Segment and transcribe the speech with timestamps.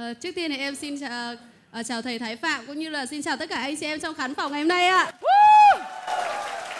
[0.00, 1.34] Ờ, trước tiên thì em xin chào,
[1.72, 4.00] ờ, chào thầy Thái Phạm cũng như là xin chào tất cả anh chị em
[4.00, 5.12] trong khán phòng ngày hôm nay ạ.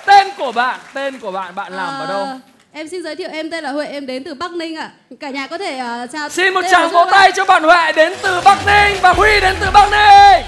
[0.07, 2.25] Tên của bạn, tên của bạn, bạn làm ở đâu?
[2.25, 2.39] Ờ,
[2.73, 4.91] Em xin giới thiệu em tên là Huệ, em đến từ Bắc Ninh ạ.
[5.21, 6.29] Cả nhà có thể ờ, chào.
[6.29, 9.57] Xin một tràng vỗ tay cho bạn Huệ đến từ Bắc Ninh và Huy đến
[9.61, 10.47] từ Bắc Ninh.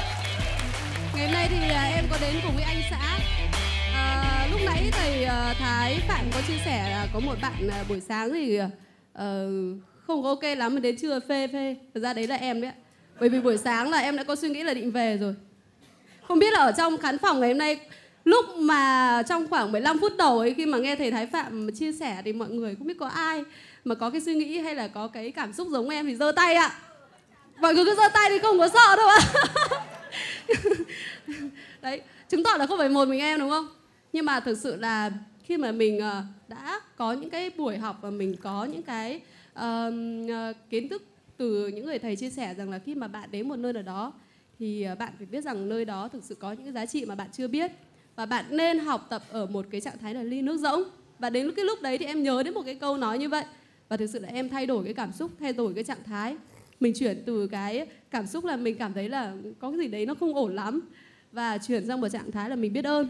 [1.17, 3.19] Ngày hôm nay thì à, em có đến cùng với anh xã.
[3.95, 7.85] À, lúc nãy thầy à, Thái Phạm có chia sẻ là có một bạn à,
[7.89, 8.59] buổi sáng thì
[9.13, 9.49] ờ,
[10.07, 11.77] không, có ok lắm mà đến trưa phê phê.
[11.95, 12.77] Thật ra đấy là em đấy ạ.
[13.21, 15.35] Bởi vì buổi sáng là em đã có suy nghĩ là định về rồi.
[16.29, 17.81] Không biết là ở trong khán phòng ngày hôm nay,
[18.25, 21.93] lúc mà trong khoảng 15 phút đầu ấy, khi mà nghe thầy Thái Phạm chia
[21.93, 23.45] sẻ thì mọi người không biết có ai
[23.85, 26.33] mà có cái suy nghĩ hay là có cái cảm xúc giống em thì giơ
[26.33, 26.73] tay ạ.
[27.61, 29.21] Mọi người cứ giơ tay thì không có sợ đâu ạ.
[31.83, 33.69] đấy, chứng tỏ là không phải một mình em, đúng không
[34.17, 35.11] nhưng mà thực sự là
[35.43, 39.21] khi mà mình ờ, đã có những cái buổi học và mình có những cái
[39.57, 41.03] uh, kiến thức
[41.37, 43.83] từ những người thầy chia sẻ rằng là khi mà bạn đến một nơi nào
[43.83, 44.13] đó
[44.59, 47.05] thì ờ, bạn phải biết rằng nơi đó thực sự có những cái giá trị
[47.05, 47.73] mà bạn chưa biết.
[48.17, 50.83] Và bạn nên học tập ở một cái trạng thái là ly nước rỗng.
[51.19, 53.45] Và đến cái lúc đấy thì em nhớ đến một cái câu nói như vậy.
[53.89, 56.37] Và thực sự là em thay đổi cái cảm xúc thay đổi cái trạng thái.
[56.81, 60.07] Mình chuyển từ cái cảm xúc là mình cảm thấy là có cái gì đấy
[60.07, 60.81] nó không ổn lắm
[61.33, 63.09] và chuyển sang một trạng thái là mình biết ơn.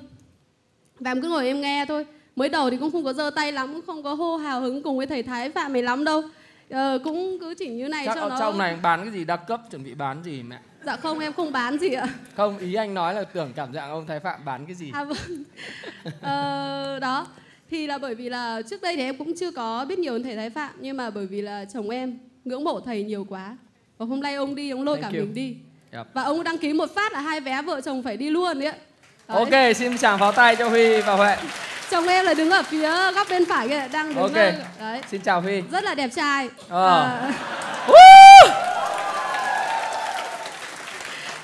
[1.01, 3.53] Và em cứ ngồi em nghe thôi mới đầu thì cũng không có giơ tay
[3.53, 6.23] lắm cũng không có hô hào hứng cùng với thầy thái phạm mày lắm đâu
[6.71, 9.37] ờ, cũng cứ chỉ như này Chắc cho nó trong này bán cái gì đa
[9.37, 10.59] cấp, chuẩn bị bán gì mẹ?
[10.85, 13.83] dạ không em không bán gì ạ Không, ý anh nói là tưởng cảm giác
[13.87, 14.91] ông Thái Phạm bán cái gì.
[14.95, 15.17] à vâng
[16.21, 17.27] ờ, đó
[17.71, 20.37] thì là bởi vì là trước đây thì em cũng chưa có biết nhiều thầy
[20.37, 23.57] thái phạm nhưng mà bởi vì là chồng em ngưỡng mộ thầy nhiều quá
[23.99, 25.25] và hôm nay ông đi ông lôi Thank cả you.
[25.27, 25.55] mình đi
[25.93, 26.07] Yep.
[26.15, 28.69] và ông đăng ký một phát là hai vé vợ chồng phải đi luôn đấy
[28.69, 28.77] ạ
[29.29, 29.39] Đấy.
[29.39, 31.37] Ok, xin chàng pháo tay cho Huy và Huệ.
[31.91, 34.35] Chồng em là đứng ở phía góc bên phải kia đang đứng Ok.
[34.35, 35.63] ở- đấy Xin chào Huy.
[35.71, 36.89] rất là đẹp trai Ờ.
[37.95, 38.33] À,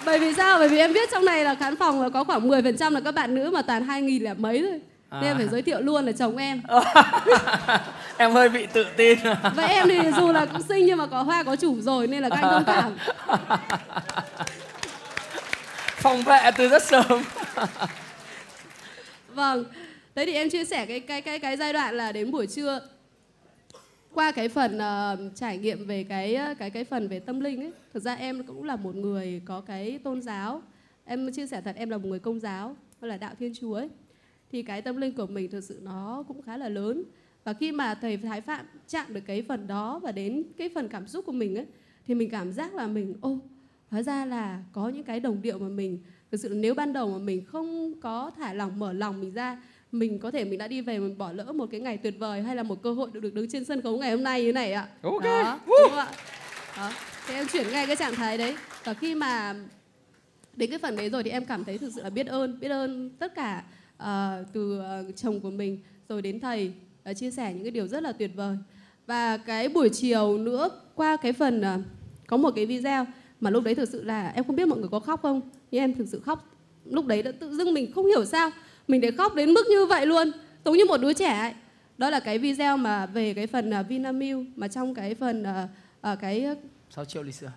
[0.05, 2.49] bởi vì sao bởi vì em biết trong này là khán phòng là có khoảng
[2.49, 4.81] 10% là các bạn nữ mà toàn hai nghìn là mấy thôi
[5.13, 5.39] nên em À.
[5.39, 6.63] phải giới thiệu luôn là chồng em
[8.17, 9.19] em hơi bị tự tin.
[9.55, 12.23] Vậy em thì dù là cũng xinh nhưng mà có hoa có chủ rồi nên
[12.23, 12.97] là các anh thông cảm.
[15.97, 17.23] Phòng vệ từ rất sớm.
[19.35, 19.65] Vâng.
[20.15, 22.81] Đấy thì em chia sẻ cái cái cái cái giai đoạn là đến buổi trưa
[24.15, 27.61] qua cái phần uh, trải nghiệm về cái ờ, cái cái phần về tâm linh
[27.61, 27.73] ấy.
[27.93, 30.63] Thực ra em cũng là một người có cái tôn giáo.
[31.05, 33.75] Em chia sẻ thật em là một người công giáo, hay là đạo Thiên Chúa
[33.75, 33.89] ấy.
[34.53, 37.03] Thì cái tâm linh của mình thực sự nó cũng khá là lớn.
[37.45, 40.89] Và khi mà thầy Thái Phạm chạm được cái phần đó và đến cái phần
[40.89, 41.67] cảm xúc của mình ấy
[42.07, 43.39] thì mình cảm giác là mình ô
[43.91, 45.99] hóa ra là có những cái đồng điệu mà mình
[46.31, 49.63] thực sự nếu ban đầu mà mình không có thả lòng mở lòng mình ra
[49.93, 52.43] mình có thể mình đã đi về mình bỏ lỡ một cái ngày tuyệt vời
[52.43, 54.49] hay là một cơ hội được được đứng trên sân khấu ngày hôm nay như
[54.49, 54.89] thế này ạ.
[55.03, 55.23] Ok.
[55.23, 56.09] đó, đúng không ạ?
[56.77, 56.93] Đó
[57.27, 58.57] thì em chuyển ngay cái trạng thái đấy.
[58.85, 59.55] Và khi mà
[60.57, 62.69] đến cái phần đấy rồi thì em cảm thấy thực sự là biết ơn biết
[62.69, 63.65] ơn tất cả
[63.97, 66.73] ờ, từ ờ, chồng của mình rồi đến thầy
[67.05, 68.57] ờ, chia sẻ những cái điều rất là tuyệt vời.
[69.07, 71.79] Và cái buổi chiều nữa qua cái phần ờ,
[72.27, 73.07] có một cái video
[73.41, 75.83] mà lúc đấy thực sự là em không biết mọi người có khóc không nhưng
[75.83, 76.49] em thực sự khóc.
[76.85, 78.51] Lúc đấy đã tự dưng mình không hiểu sao
[78.93, 80.31] mình để khóc đến mức như vậy luôn
[80.65, 81.53] giống như một đứa trẻ ấy.
[81.99, 85.69] đó là cái video mà về cái phần uh, Vinamilk mà trong cái phần ờ,
[86.01, 86.47] ờ, cái
[86.91, 87.53] 6 triệu ly sữa.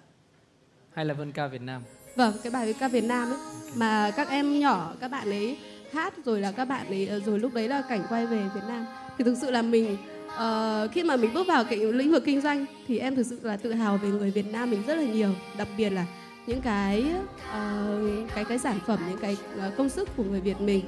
[0.94, 1.82] Hay là Vân ca Việt Nam.
[2.16, 3.40] Vâng, cái bài ca Việt Nam ấy
[3.76, 5.58] mà các em nhỏ các bạn ấy
[5.94, 8.64] hát rồi là các bạn ấy ờ, rồi lúc đấy là cảnh quay về Việt
[8.68, 8.86] Nam
[9.18, 9.98] thì thực sự là mình
[10.28, 13.40] ờ, khi mà mình bước vào cái lĩnh vực kinh doanh thì em thực sự
[13.44, 16.06] là tự hào về người Việt Nam mình rất là nhiều đặc biệt là
[16.48, 17.06] những cái
[17.50, 20.82] uh, cái cái sản phẩm những cái uh, công sức của người Việt mình.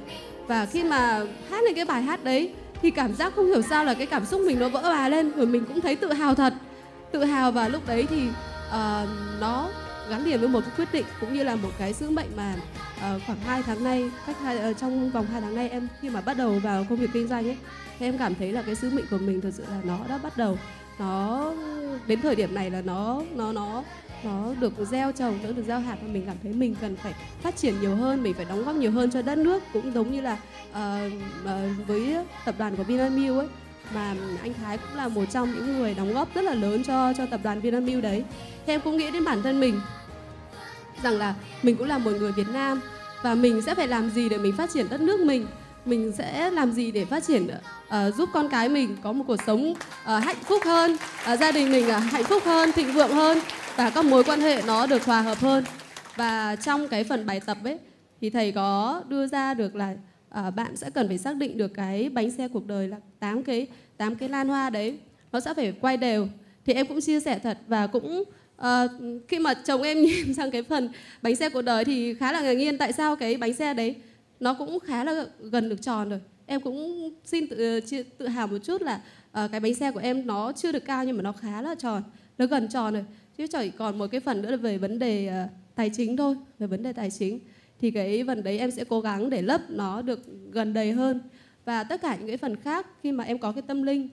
[0.46, 2.52] Và khi mà hát lên cái bài hát đấy
[2.82, 5.32] thì cảm giác không hiểu sao là cái cảm xúc mình nó vỡ bà lên
[5.36, 6.54] rồi mình cũng thấy tự hào thật.
[7.12, 8.28] Tự hào và lúc đấy thì
[8.68, 9.08] uh,
[9.40, 9.68] nó
[10.10, 12.54] gắn liền với một cái quyết định cũng như là một cái sứ mệnh mà
[12.96, 16.08] uh, khoảng 2 tháng nay cách hai, uh, trong vòng 2 tháng nay em khi
[16.08, 17.56] mà bắt đầu vào công việc kinh doanh ấy
[17.98, 20.18] thì em cảm thấy là cái sứ mệnh của mình thật sự là nó đã
[20.18, 20.58] bắt đầu.
[20.98, 21.52] Nó
[22.06, 23.82] đến thời điểm này là nó nó nó
[24.24, 27.14] nó được gieo trồng nó được gieo hạt và mình cảm thấy mình cần phải
[27.42, 29.62] phát triển nhiều hơn mình phải đóng góp nhiều hơn cho đất nước.
[29.72, 30.36] Cũng giống như là
[30.70, 31.12] uh,
[31.86, 33.46] với tập đoàn của Vinamilk ấy
[33.94, 37.12] mà anh Thái cũng là một trong những người đóng góp rất là lớn cho
[37.18, 38.24] cho tập đoàn Vinamilk đấy.
[38.66, 39.80] Thì em cũng nghĩ đến bản thân mình
[41.02, 42.80] rằng là mình cũng là một người Việt Nam
[43.22, 45.46] và mình sẽ phải làm gì để mình phát triển đất nước mình?
[45.84, 47.46] Mình sẽ làm gì để phát triển
[47.88, 50.96] uh, giúp con cái mình có một cuộc sống uh, hạnh phúc hơn
[51.32, 53.38] uh, gia đình mình uh, hạnh phúc hơn thịnh vượng hơn?
[53.78, 55.64] Và các mối quan hệ nó được hòa hợp hơn.
[56.16, 57.78] Và trong cái phần bài tập ấy
[58.20, 59.94] thì thầy có đưa ra được là
[60.28, 63.42] à, bạn sẽ cần phải xác định được cái bánh xe cuộc đời là tám
[63.42, 63.66] cái
[63.96, 64.98] tám cái lan hoa đấy.
[65.32, 66.28] Nó sẽ phải quay đều.
[66.66, 68.24] Thì em cũng chia sẻ thật và cũng
[68.56, 68.84] à,
[69.28, 70.88] khi mà chồng em nhìn sang cái phần
[71.22, 73.94] bánh xe cuộc đời thì khá là ngạc nhiên tại sao cái bánh xe đấy
[74.40, 76.20] nó cũng khá là gần được tròn rồi.
[76.46, 79.00] Em cũng xin tự ờ, tự hào một chút là
[79.32, 81.74] à, cái bánh xe của em nó chưa được cao nhưng mà nó khá là
[81.74, 82.02] tròn
[82.38, 83.04] nó gần tròn rồi
[83.38, 86.36] chứ chỉ còn một cái phần nữa là về vấn đề uh, tài chính thôi
[86.58, 87.40] về vấn đề tài chính
[87.80, 90.20] thì cái phần đấy em sẽ cố gắng để lấp nó được
[90.50, 91.20] gần đầy hơn
[91.64, 94.08] và tất cả những cái phần khác khi mà em có cái tâm linh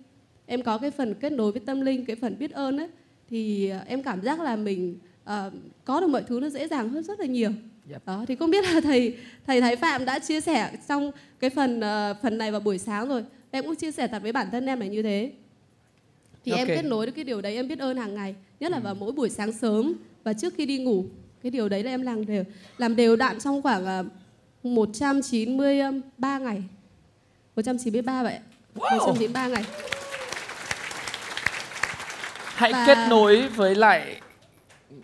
[0.45, 2.87] em có cái phần kết nối với tâm linh cái phần biết ơn ấy
[3.29, 5.53] thì uh, em cảm giác là mình uh,
[5.85, 7.51] có được mọi thứ nó dễ dàng hơn rất là nhiều
[7.89, 8.05] Yep.
[8.05, 9.17] Đó thì không biết là thầy
[9.47, 13.07] thầy Thái Phạm đã chia sẻ trong cái phần uh, phần này vào buổi sáng
[13.07, 13.23] rồi.
[13.51, 15.31] Em cũng chia sẻ thật với bản thân em là như thế.
[16.45, 16.65] Thì okay.
[16.65, 18.81] em kết nối được cái điều đấy em biết ơn hàng ngày, nhất là ừ.
[18.81, 19.93] vào mỗi buổi sáng sớm
[20.23, 21.05] và trước khi đi ngủ.
[21.43, 22.43] Cái điều đấy là em làm đều
[22.77, 24.05] làm đều đặn trong khoảng uh,
[24.63, 26.63] 193 ngày.
[27.55, 28.39] 193 vậy.
[28.75, 28.97] Wow.
[28.97, 29.63] 193 ngày.
[32.55, 32.83] Hãy và...
[32.87, 34.21] kết nối với lại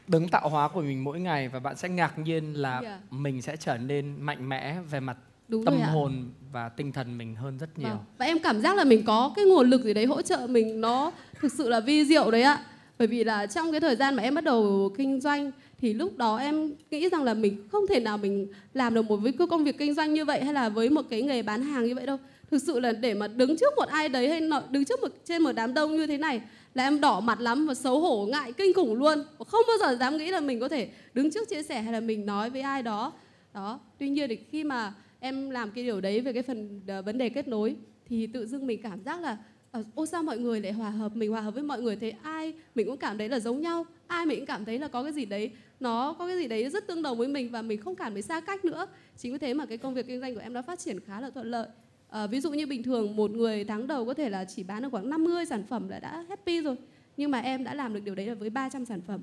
[0.08, 2.84] đứng tạo hóa của mình mỗi ngày và bạn sẽ ngạc nhiên là yeah.
[2.84, 3.00] Dạ.
[3.10, 5.18] mình sẽ trở nên mạnh mẽ về mặt
[5.52, 7.90] Đúng tâm hồn và tinh thần mình hơn rất nhiều.
[7.90, 7.98] Vâng.
[8.18, 10.82] Và em cảm giác là mình có cái nguồn lực gì đấy hỗ trợ mình
[10.82, 12.66] nó thực sự là vi diệu đấy ạ.
[13.00, 16.18] Bởi vì là trong cái thời gian mà em bắt đầu kinh doanh thì lúc
[16.18, 19.64] đó em nghĩ rằng là mình không thể nào mình làm được một với công
[19.64, 22.06] việc kinh doanh như vậy hay là với một cái nghề bán hàng như vậy
[22.06, 22.18] đâu.
[22.52, 25.44] Thực sự là để mà đứng trước một ai đấy hay đứng trước một trên
[25.44, 26.42] một đám đông như thế này
[26.74, 29.98] là em đỏ mặt lắm và xấu hổ ngại kinh khủng luôn không bao giờ
[30.00, 32.62] dám nghĩ là mình có thể đứng trước chia sẻ hay là mình nói với
[32.62, 33.14] ai đó
[33.54, 37.06] đó tuy nhiên thì khi mà em làm cái điều đấy về cái phần uh,
[37.06, 37.76] vấn đề kết nối
[38.06, 39.38] thì tự dưng mình cảm giác là
[39.80, 42.14] uh, ô sao mọi người lại hòa hợp mình hòa hợp với mọi người thế
[42.24, 45.04] ai mình cũng cảm thấy là giống nhau ai mình cũng cảm thấy là có
[45.04, 47.82] cái gì đấy nó có cái gì đấy rất tương đồng với mình và mình
[47.82, 48.88] không cảm thấy xa cách nữa
[49.18, 51.22] chính vì thế mà cái công việc kinh doanh của em đã phát triển khá
[51.22, 51.68] là thuận lợi
[52.12, 54.82] À, ví dụ như bình thường một người tháng đầu có thể là chỉ bán
[54.82, 56.76] được khoảng 50 sản phẩm là đã happy rồi.
[57.18, 59.22] Nhưng mà em đã làm được điều đấy là với 300 sản phẩm.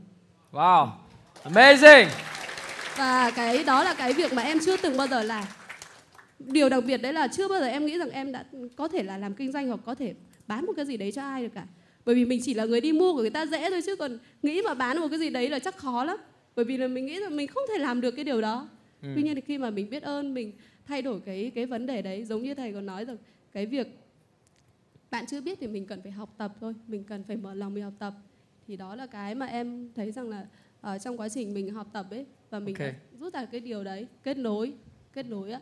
[0.53, 0.89] Wow,
[1.45, 2.07] amazing.
[2.97, 5.45] Và cái đó là cái việc mà em chưa từng bao giờ làm.
[6.39, 8.45] Điều đặc biệt đấy là chưa bao giờ em nghĩ rằng em đã
[8.77, 10.15] có thể là làm kinh doanh hoặc có thể
[10.47, 11.67] bán một cái gì đấy cho ai được cả.
[12.05, 14.19] Bởi vì mình chỉ là người đi mua của người ta dễ thôi chứ còn
[14.43, 16.17] nghĩ mà bán một cái gì đấy là chắc khó lắm.
[16.57, 18.69] Bởi vì là mình nghĩ là mình không thể làm được cái điều đó.
[19.03, 19.09] Ừ.
[19.15, 20.53] Tuy nhiên thì khi mà mình biết ơn mình
[20.87, 23.17] thay đổi cái cái vấn đề đấy giống như thầy còn nói rằng
[23.53, 23.99] cái việc
[25.11, 27.75] bạn chưa biết thì mình cần phải học tập thôi mình cần phải mở lòng
[27.75, 28.15] mình học tập
[28.67, 30.47] thì đó là cái mà em thấy rằng là
[30.81, 32.95] ở trong quá trình mình học tập ấy và mình okay.
[33.21, 34.73] rút ra cái điều đấy kết nối
[35.13, 35.61] kết nối á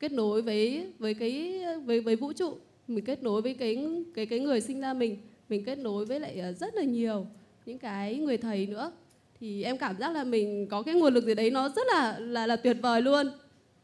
[0.00, 2.58] kết nối với với cái với với vũ trụ
[2.88, 5.16] mình kết nối với cái cái cái người sinh ra mình
[5.48, 7.26] mình kết nối với lại ờ, rất là nhiều
[7.66, 8.92] những cái người thầy nữa.
[9.40, 12.18] Thì em cảm giác là mình có cái nguồn lực gì đấy nó rất là
[12.18, 13.30] là là tuyệt vời luôn.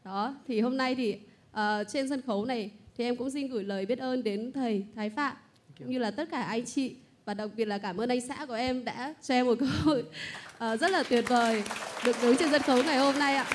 [0.05, 1.15] Đó thì hôm nay thì
[1.51, 4.85] uh, trên sân khấu này thì em cũng xin gửi lời biết ơn đến thầy
[4.95, 5.35] Thái Phạm
[5.79, 6.95] cũng như là tất cả anh chị
[7.25, 9.65] và đặc biệt là cảm ơn anh xã của em đã cho em một cơ
[9.65, 11.63] hội uh, rất là tuyệt vời
[12.05, 13.45] được đứng trên sân khấu ngày hôm nay ạ.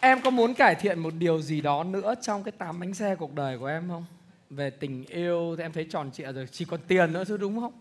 [0.00, 3.14] Em có muốn cải thiện một điều gì đó nữa trong cái tám bánh xe
[3.14, 4.04] cuộc đời của em không?
[4.50, 7.60] Về tình yêu thì em thấy tròn trịa rồi, chỉ còn tiền nữa chứ đúng
[7.60, 7.72] không?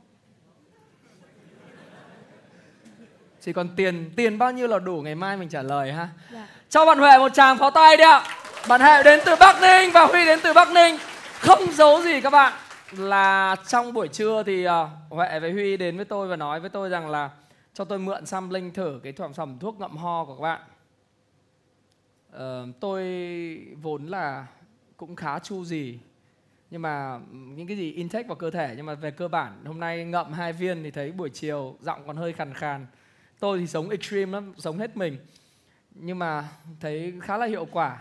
[3.41, 6.09] Chỉ còn tiền, tiền bao nhiêu là đủ ngày mai mình trả lời ha.
[6.33, 6.47] Dạ.
[6.69, 8.23] Cho bạn Huệ một tràng pháo tay đi ạ.
[8.67, 10.97] Bạn Huệ đến từ Bắc Ninh và Huy đến từ Bắc Ninh.
[11.39, 12.53] Không giấu gì các bạn
[12.91, 14.71] là trong buổi trưa thì uh,
[15.09, 17.29] Huệ với Huy đến với tôi và nói với tôi rằng là
[17.73, 20.61] cho tôi mượn xăm linh thử cái sản phẩm thuốc ngậm ho của các bạn.
[22.35, 22.41] Uh,
[22.79, 23.03] tôi
[23.81, 24.47] vốn là
[24.97, 25.99] cũng khá chu gì
[26.71, 29.79] nhưng mà những cái gì intake vào cơ thể nhưng mà về cơ bản hôm
[29.79, 32.85] nay ngậm hai viên thì thấy buổi chiều giọng còn hơi khàn khàn.
[33.39, 35.17] Tôi thì sống extreme lắm sống hết mình
[35.95, 36.47] nhưng mà
[36.79, 37.97] thấy khá là hiệu quả.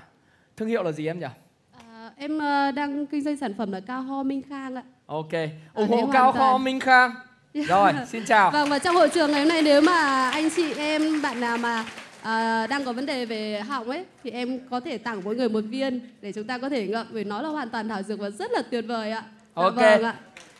[0.56, 1.26] Thương hiệu là gì em nhỉ?
[1.72, 4.82] À, em uh, đang kinh doanh sản phẩm là cao ho minh khang ạ.
[5.06, 5.32] Ok
[5.74, 7.14] ủng hộ cao ho minh khang.
[7.54, 8.50] Rồi xin chào.
[8.50, 11.58] Vâng và trong hội trường ngày hôm nay nếu mà anh chị em bạn nào
[11.58, 11.84] mà
[12.22, 15.48] à, đang có vấn đề về họng ấy thì em có thể tặng mỗi người
[15.48, 18.18] một viên để chúng ta có thể ngậm vì nó là hoàn toàn thảo dược
[18.18, 19.22] và rất là tuyệt vời ạ.
[19.56, 19.74] Dạ ok.
[19.74, 20.14] Vâng ạ.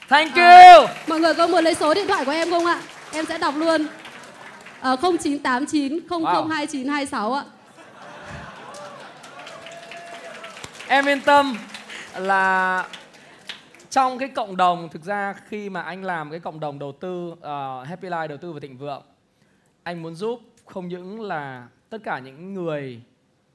[0.08, 0.86] Thank à, you.
[0.86, 2.80] À, mọi người có muốn lấy số điện thoại của em không ạ?
[3.12, 3.86] Em sẽ đọc luôn.
[4.80, 7.44] À, 0989 002926 ạ.
[10.88, 11.58] Em yên tâm
[12.16, 12.84] là
[13.90, 17.28] trong cái cộng đồng thực ra khi mà anh làm cái cộng đồng đầu tư
[17.32, 19.02] uh, Happy Life đầu tư và thịnh vượng
[19.82, 23.02] anh muốn giúp không những là tất cả những người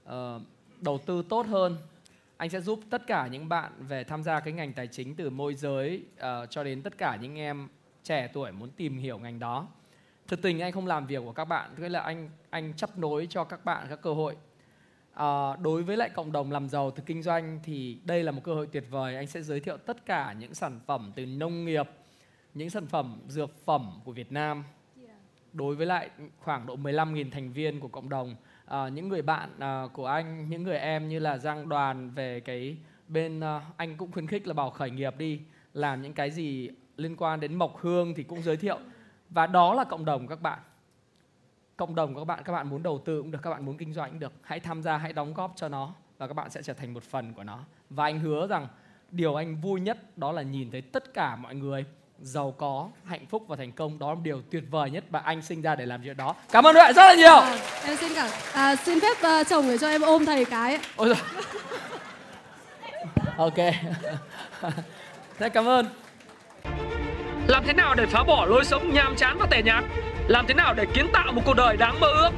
[0.05, 0.11] uh,
[0.81, 1.77] đầu tư tốt hơn
[2.37, 5.29] anh sẽ giúp tất cả những bạn về tham gia cái ngành tài chính từ
[5.29, 7.67] môi giới uh, cho đến tất cả những em
[8.03, 9.67] trẻ tuổi muốn tìm hiểu ngành đó.
[10.27, 13.27] Thực tình anh không làm việc của các bạn thế là anh anh chấp nối
[13.29, 14.35] cho các bạn các cơ hội.
[15.13, 18.41] À, đối với lại cộng đồng làm giàu từ kinh doanh thì đây là một
[18.43, 19.15] cơ hội tuyệt vời.
[19.15, 21.89] Anh sẽ giới thiệu tất cả những sản phẩm từ nông nghiệp
[22.53, 24.63] những sản phẩm dược phẩm của Việt Nam
[25.53, 29.49] đối với lại khoảng độ 15.000 thành viên của cộng đồng à, những người bạn
[29.59, 33.97] à, của anh những người em như là Giang Đoàn về cái bên à, anh
[33.97, 35.39] cũng khuyến khích là bảo khởi nghiệp đi
[35.73, 38.79] làm những cái gì liên quan đến mộc hương thì cũng giới thiệu.
[39.29, 40.59] Và đó là cộng đồng các bạn.
[41.77, 43.77] Cộng đồng của các bạn các bạn muốn đầu tư cũng được các bạn muốn
[43.77, 44.33] kinh doanh cũng được.
[44.41, 47.03] Hãy tham gia hãy đóng góp cho nó và các bạn sẽ trở thành một
[47.03, 47.59] phần của nó.
[47.89, 48.67] Và anh hứa rằng
[49.11, 51.85] điều anh vui nhất đó là nhìn thấy tất cả mọi người
[52.21, 53.99] giàu có hạnh phúc và thành công.
[53.99, 56.35] Đó là điều tuyệt vời nhất và anh sinh ra để làm chuyện đó.
[56.51, 57.39] Cảm ơn huệ rất là nhiều.
[57.39, 60.79] À, em xin cảm à, xin phép uh, chồng để cho em ôm thầy cái
[60.95, 61.17] ôi rồi
[63.37, 63.57] ok.
[65.39, 65.85] Thế cảm ơn.
[67.47, 69.83] Làm thế nào để phá bỏ lối sống nhàm chán và tẻ nhạt?
[70.27, 72.29] Làm thế nào để kiến tạo một cuộc đời đáng mơ ước?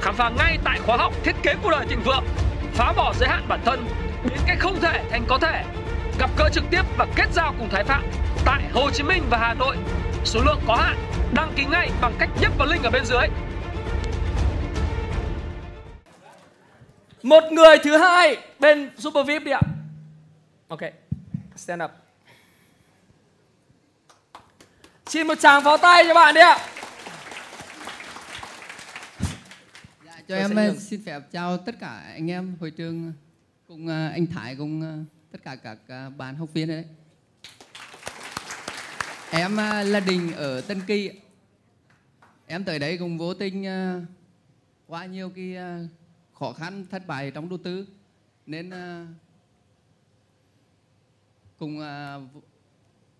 [0.00, 2.24] Khám phá ngay tại khóa học thiết kế cuộc đời thịnh vượng.
[2.72, 3.84] Phá bỏ giới hạn bản thân
[4.24, 5.64] biến cái không thể thành có thể
[6.20, 8.04] gặp gỡ trực tiếp và kết giao cùng Thái Phạm
[8.44, 9.76] tại Hồ Chí Minh và Hà Nội.
[10.24, 10.96] Số lượng có hạn,
[11.34, 13.26] đăng ký ngay bằng cách nhấp vào link ở bên dưới.
[17.22, 19.60] một người thứ hai bên super vip đi ạ
[20.68, 20.80] ok
[21.56, 21.90] stand up
[25.06, 26.58] xin một tràng pháo tay cho bạn đi ạ
[30.06, 33.12] Dạ, cho Tôi em xin phép chào tất cả anh em hội trường
[33.68, 36.84] cùng ờ, anh Thái cùng ờ, tất cả các ờ, bạn học viên đấy.
[39.30, 41.10] Em ờ, là Đình ở Tân Kỳ.
[42.46, 44.00] Em tới đấy cùng vô tình ờ,
[44.86, 45.56] qua nhiều cái
[46.34, 47.86] khó khăn thất bại trong đầu tư
[48.46, 48.70] nên
[51.58, 51.80] cùng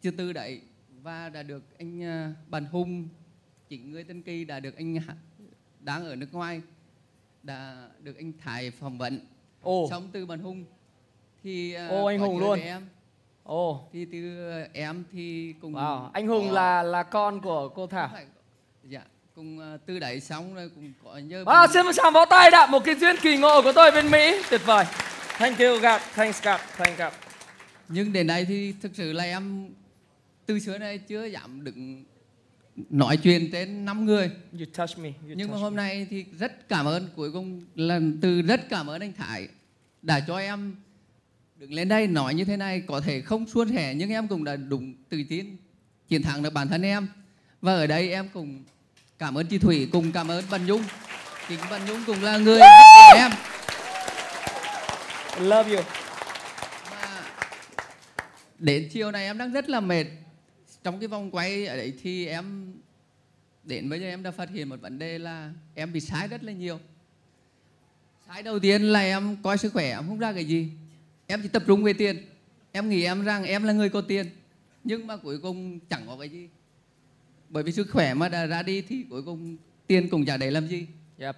[0.03, 0.61] chưa tư đấy
[1.03, 2.01] và đã được anh
[2.49, 3.09] Bàn Hùng
[3.69, 4.99] chính người Tân Kỳ đã được anh
[5.81, 6.63] đang ở nước ngoài
[7.43, 9.21] đã được anh Thái phỏng vấn
[9.63, 10.65] ồ xong từ Bàn Hùng
[11.45, 12.61] thì ờ, Ô, anh Hùng luôn.
[12.61, 12.83] em.
[13.43, 14.39] Ồ thì từ
[14.73, 18.11] em thì cùng wow anh hùng có- là là con của cô thảo.
[18.13, 18.27] Phải-
[18.85, 19.03] dạ
[19.35, 22.51] cùng ờ, từ đấy xong rồi cùng có nhớ Wow, xin một tràng pháo tay
[22.51, 24.43] đã một cái duyên kỳ ngộ của tôi bên Mỹ.
[24.51, 24.85] Tuyệt vời.
[25.39, 27.13] Thank you God thanks God thank God
[27.89, 29.69] nhưng đến nay thì thực sự là em
[30.47, 32.05] từ xưa nay chưa dám đứng
[32.91, 34.31] nói chuyện trên năm người.
[34.53, 35.83] You touch me you nhưng mà touch hôm me.
[35.83, 39.49] nay thì rất cảm ơn cuối cùng là từ rất cảm ơn anh Thái
[40.03, 40.77] đã cho em
[41.61, 44.45] đứng lên đây nói như thế này có thể không suôn sẻ nhưng em cũng
[44.45, 45.57] đã đúng tự tin
[46.09, 47.09] chiến thắng được bản thân em.
[47.61, 48.65] Và ở đây em cũng
[49.19, 50.83] cảm ơn chị Thủy cùng cảm ơn Văn Dung
[51.49, 53.31] chính Văn Dung cũng là người giúp em.
[55.41, 55.83] Love you.
[58.59, 60.07] Đến chiều này em đang rất là mệt.
[60.85, 62.73] Trong cái vòng quay ở đấy thì em
[63.65, 66.45] đến bây giờ em đã phát hiện một vấn đề là em bị sai rất
[66.45, 66.81] là nhiều.
[68.29, 70.71] Sai đầu tiên là em coi sức khỏe em không ra cái gì
[71.31, 72.27] em chỉ tập trung về tiền.
[72.73, 74.31] Em nghĩ em rằng em là người có tiền
[74.85, 76.49] nhưng mà cuối cùng chẳng có cái gì.
[77.49, 79.57] Bởi vì sức khỏe mà đã ra đi thì cuối cùng
[79.87, 80.87] tiền cũng chả để làm gì.
[81.19, 81.37] Yep.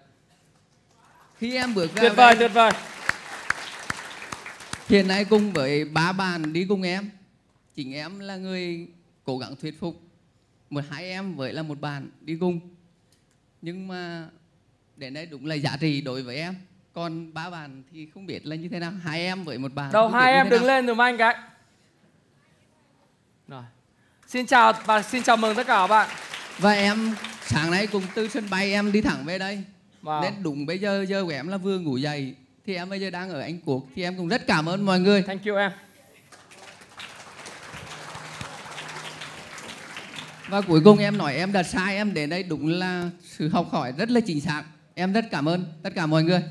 [1.38, 2.72] khi em bước ra tuyệt vời tuyệt vời.
[4.88, 7.10] Hiện nay cùng với ba bạn đi cùng em
[7.74, 8.86] Chính em là người
[9.24, 10.00] cố gắng thuyết phục.
[10.70, 12.60] Một hai em với là một bạn đi cùng.
[13.62, 14.28] Nhưng mà
[14.96, 16.54] đến đây đúng là giá trị đối với em
[16.94, 18.92] Còn ba bạn thì không biết là như thế nào.
[19.04, 20.68] Hai em với một bạn đâu hai em đứng nào.
[20.68, 21.36] lên dùm anh cái.
[23.48, 23.62] Rồi.
[24.26, 26.08] Xin chào và xin chào mừng tất cả các bạn.
[26.58, 27.14] Và em
[27.46, 29.64] sáng nay cùng từ sân bay em đi thẳng về đây.
[30.02, 30.22] Wow.
[30.22, 32.34] Nên đúng bây giờ giờ của em là vừa ngủ dậy.
[32.66, 33.82] Thì em bây giờ đang ở Anh Quốc.
[33.94, 35.22] Thì em cũng rất cảm ơn mọi người.
[35.22, 35.72] Thank you em.
[40.48, 43.68] Và cuối cùng em nói em đã sai em đến đây đúng là sự học
[43.72, 44.62] hỏi rất là chính xác.
[44.94, 46.42] Em rất cảm ơn tất cả mọi người.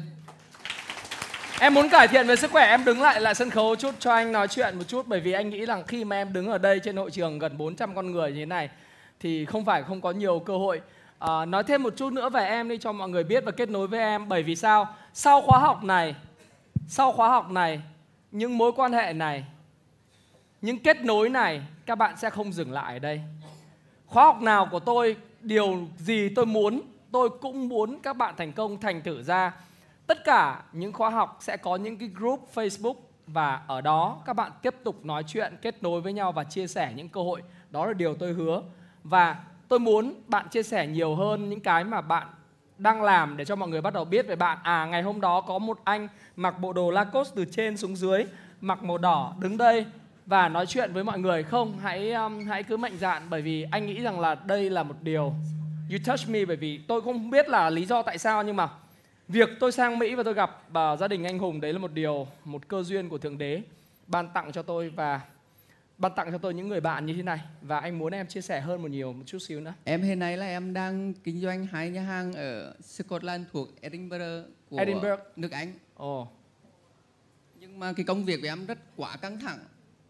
[1.64, 4.14] Em muốn cải thiện về sức khỏe em đứng lại lại sân khấu chút cho
[4.14, 6.58] anh nói chuyện một chút bởi vì anh nghĩ rằng khi mà em đứng ở
[6.58, 8.70] đây trên hội trường gần 400 con người như thế này
[9.20, 10.82] thì không phải không có nhiều cơ hội.
[11.20, 13.70] À, nói thêm một chút nữa về em đi cho mọi người biết và kết
[13.70, 14.96] nối với em bởi vì sao?
[15.14, 16.16] Sau khóa học này,
[16.88, 17.82] sau khóa học này,
[18.32, 19.46] những mối quan hệ này,
[20.62, 23.22] những kết nối này các bạn sẽ không dừng lại ở đây.
[24.06, 28.54] Khóa học nào của tôi, điều gì tôi muốn, tôi cũng muốn các bạn thành
[28.54, 29.52] công thành thử ra.
[30.12, 32.96] Tất cả những khóa học sẽ có những cái group Facebook
[33.28, 36.68] và ở đó các bạn tiếp tục nói chuyện, kết nối với nhau và chia
[36.68, 37.42] sẻ những cơ hội.
[37.70, 38.62] Đó là điều tôi hứa.
[39.04, 42.28] Và tôi muốn bạn chia sẻ nhiều hơn những cái mà bạn
[42.78, 44.58] đang làm để cho mọi người bắt đầu biết về bạn.
[44.64, 48.26] À ngày hôm đó có một anh mặc bộ đồ Lacoste từ trên xuống dưới,
[48.62, 49.86] mặc màu đỏ đứng đây
[50.26, 53.68] và nói chuyện với mọi người không hãy um, hãy cứ mạnh dạn bởi vì
[53.72, 55.34] anh nghĩ rằng là đây là một điều
[55.92, 58.70] you touch me bởi vì tôi không biết là lý do tại sao nhưng mà
[59.32, 61.94] việc tôi sang Mỹ và tôi gặp uh, gia đình anh Hùng đấy là một
[61.94, 63.62] điều một cơ duyên của thượng đế
[64.08, 65.22] ban tặng cho tôi và
[65.98, 68.42] ban tặng cho tôi những người bạn như thế này và anh muốn em chia
[68.42, 69.74] sẻ hơn một nhiều một chút xíu nữa.
[69.84, 74.46] Em hiện nay là em đang kinh doanh hai nhà hàng ở Scotland thuộc Edinburgh
[74.70, 75.20] của Edinburgh.
[75.36, 75.74] nước Anh.
[75.96, 76.28] Ồ,
[77.60, 79.60] Nhưng mà cái công việc của em rất quá căng thẳng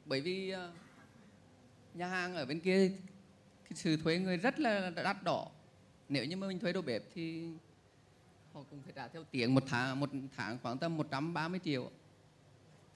[0.05, 0.71] bởi vì ờ,
[1.93, 2.91] nhà hàng ở bên kia
[3.63, 5.47] cái sự thuê người rất là đắt đỏ.
[6.09, 7.47] Nếu như mà mình thuê đầu bếp thì
[8.53, 11.91] họ cũng phải trả theo tiếng một tháng một tháng khoảng tầm 130 triệu.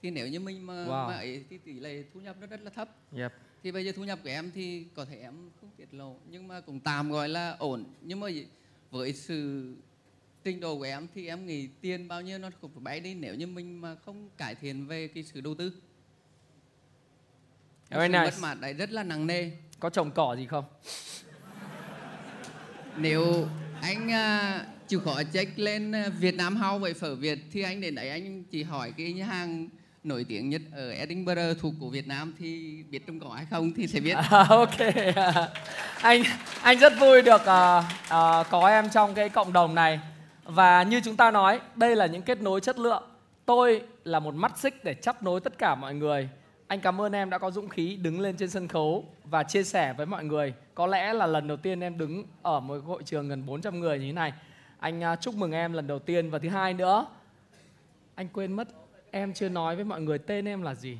[0.02, 1.08] Thì nếu như mình mà, Wow.
[1.08, 2.88] mà ấy thì tỷ lệ thu nhập nó rất là thấp.
[3.16, 3.32] yep.
[3.62, 6.48] thì bây giờ thu nhập của em thì có thể em không tiết lộ nhưng
[6.48, 8.28] mà cũng tạm gọi là ổn nhưng mà
[8.90, 9.74] với sự
[10.44, 13.14] trình độ của em thì em nghĩ tiền bao nhiêu nó cũng phải bay đi
[13.14, 15.72] nếu như mình mà không cải thiện về cái sự đầu tư
[17.90, 18.24] Very sự nice.
[18.24, 20.64] mất mát đấy rất là nặng nề Có trồng cỏ gì không?
[22.98, 23.48] nếu
[23.80, 27.80] anh à, chịu khó check lên ờ, Việt Nam House vậy phở Việt thì anh
[27.80, 29.68] đến đấy anh chỉ hỏi cái nhà hàng
[30.04, 33.72] nổi tiếng nhất ở Edinburgh thuộc của Việt Nam thì biết trong cỏ hay không
[33.76, 34.78] thì sẽ biết À, ok.
[36.00, 36.22] anh
[36.62, 40.00] anh rất vui được ờ, ờ, có em trong cái cộng đồng này
[40.44, 43.02] và như chúng ta nói đây là những kết nối chất lượng.
[43.46, 46.28] Tôi là một mắt xích để chấp nối tất cả mọi người.
[46.66, 49.62] Anh cảm ơn em đã có dũng khí đứng lên trên sân khấu và chia
[49.62, 50.54] sẻ với mọi người.
[50.74, 53.98] Có lẽ là lần đầu tiên em đứng ở một hội trường gần 400 người
[53.98, 54.32] như thế này.
[54.80, 57.06] Anh à, chúc mừng em lần đầu tiên và thứ hai nữa
[58.14, 58.68] anh quên mất
[59.10, 60.98] em chưa nói với mọi người tên em là gì.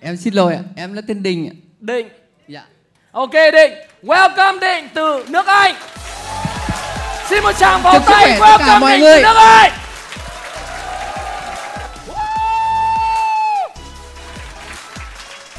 [0.00, 1.54] em xin lỗi ạ em là tên Đình ạ.
[1.80, 2.08] Định
[2.48, 2.66] dạ
[3.12, 5.74] Ok Định, welcome Định từ nước Anh.
[7.28, 9.16] Xin một tràng pháo sức tay welcome mọi Định người.
[9.16, 9.72] từ nước Anh.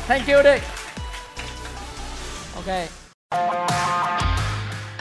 [0.08, 0.62] Thank you Định.
[2.56, 3.95] Ok.